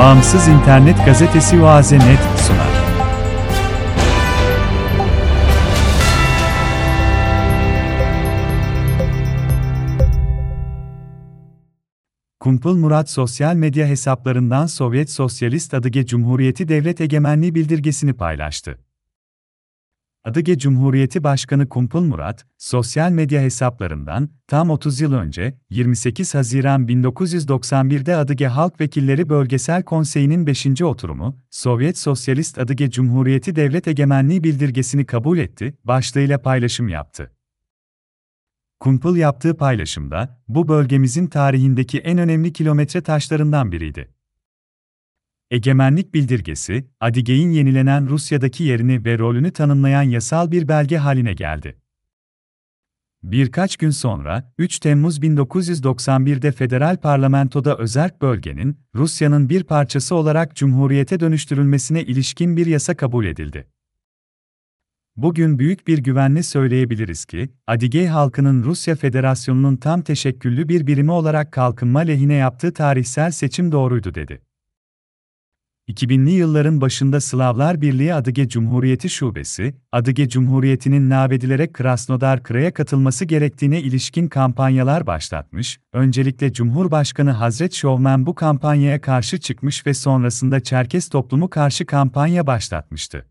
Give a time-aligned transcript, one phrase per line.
[0.00, 2.68] Bağımsız İnternet Gazetesi Oaze.net sunar.
[12.40, 18.78] Kumpul Murat sosyal medya hesaplarından Sovyet Sosyalist Adıge Cumhuriyeti Devlet Egemenliği bildirgesini paylaştı.
[20.24, 28.16] Adıge Cumhuriyeti Başkanı Kumpul Murat, sosyal medya hesaplarından tam 30 yıl önce 28 Haziran 1991'de
[28.16, 30.82] Adıge Halk Vekilleri Bölgesel Konseyi'nin 5.
[30.82, 37.30] oturumu, Sovyet Sosyalist Adıge Cumhuriyeti Devlet Egemenliği bildirgesini kabul etti, başlığıyla paylaşım yaptı.
[38.80, 44.19] Kumpul yaptığı paylaşımda, bu bölgemizin tarihindeki en önemli kilometre taşlarından biriydi.
[45.50, 51.76] Egemenlik Bildirgesi, Adigey'in yenilenen Rusya'daki yerini ve rolünü tanımlayan yasal bir belge haline geldi.
[53.22, 61.20] Birkaç gün sonra, 3 Temmuz 1991'de Federal Parlamentoda özerk bölgenin, Rusya'nın bir parçası olarak Cumhuriyete
[61.20, 63.66] dönüştürülmesine ilişkin bir yasa kabul edildi.
[65.16, 71.52] Bugün büyük bir güvenle söyleyebiliriz ki, Adigey halkının Rusya Federasyonu'nun tam teşekküllü bir birimi olarak
[71.52, 74.49] kalkınma lehine yaptığı tarihsel seçim doğruydu dedi.
[75.90, 83.80] 2000'li yılların başında Slavlar Birliği Adıge Cumhuriyeti Şubesi, Adıge Cumhuriyeti'nin nabedilerek Krasnodar Kray'a katılması gerektiğine
[83.80, 91.50] ilişkin kampanyalar başlatmış, öncelikle Cumhurbaşkanı Hazret Şovmen bu kampanyaya karşı çıkmış ve sonrasında Çerkes toplumu
[91.50, 93.26] karşı kampanya başlatmıştı.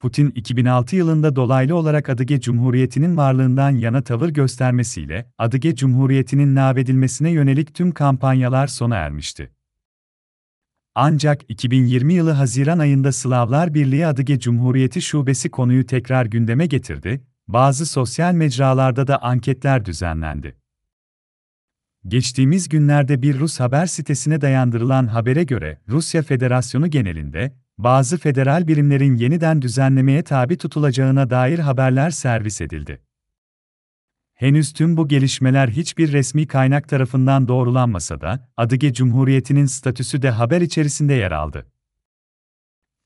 [0.00, 7.74] Putin 2006 yılında dolaylı olarak Adıge Cumhuriyeti'nin varlığından yana tavır göstermesiyle Adıge Cumhuriyeti'nin nabedilmesine yönelik
[7.74, 9.57] tüm kampanyalar sona ermişti.
[11.00, 17.86] Ancak 2020 yılı Haziran ayında Slavlar Birliği Adıge Cumhuriyeti Şubesi konuyu tekrar gündeme getirdi, bazı
[17.86, 20.56] sosyal mecralarda da anketler düzenlendi.
[22.08, 29.14] Geçtiğimiz günlerde bir Rus haber sitesine dayandırılan habere göre Rusya Federasyonu genelinde bazı federal birimlerin
[29.14, 33.07] yeniden düzenlemeye tabi tutulacağına dair haberler servis edildi.
[34.38, 40.60] Henüz tüm bu gelişmeler hiçbir resmi kaynak tarafından doğrulanmasa da, Adıge Cumhuriyeti'nin statüsü de haber
[40.60, 41.66] içerisinde yer aldı.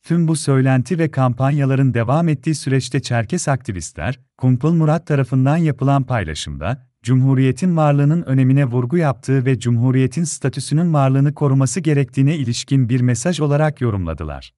[0.02, 6.88] Tüm bu söylenti ve kampanyaların devam ettiği süreçte Çerkes aktivistler, Kumpul Murat tarafından yapılan paylaşımda,
[7.02, 13.80] Cumhuriyetin varlığının önemine vurgu yaptığı ve Cumhuriyetin statüsünün varlığını koruması gerektiğine ilişkin bir mesaj olarak
[13.80, 14.52] yorumladılar.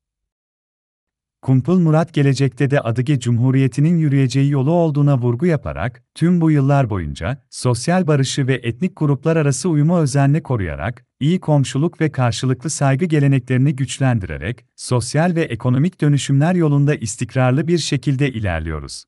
[1.45, 7.43] Kumpul Murat gelecekte de Adıge Cumhuriyeti'nin yürüyeceği yolu olduğuna vurgu yaparak, tüm bu yıllar boyunca,
[7.51, 13.77] sosyal barışı ve etnik gruplar arası uyumu özenle koruyarak, iyi komşuluk ve karşılıklı saygı geleneklerini
[13.77, 19.05] güçlendirerek, sosyal ve ekonomik dönüşümler yolunda istikrarlı bir şekilde ilerliyoruz.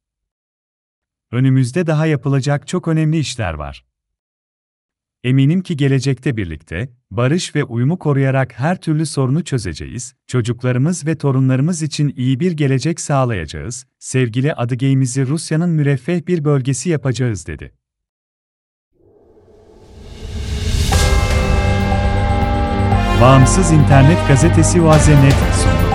[1.33, 3.85] Önümüzde daha yapılacak çok önemli işler var.
[5.27, 11.83] Eminim ki gelecekte birlikte, barış ve uyumu koruyarak her türlü sorunu çözeceğiz, çocuklarımız ve torunlarımız
[11.83, 17.73] için iyi bir gelecek sağlayacağız, sevgili Adıgey'imizi Rusya'nın müreffeh bir bölgesi yapacağız dedi.
[23.21, 25.86] Bağımsız İnternet Gazetesi Oaze.net sundu.